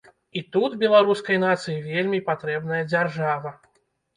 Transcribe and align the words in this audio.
І 0.39 0.41
тут 0.55 0.71
беларускай 0.83 1.37
нацыі 1.45 1.77
вельмі 1.91 2.25
патрэбная 2.31 2.83
дзяржава. 2.91 3.57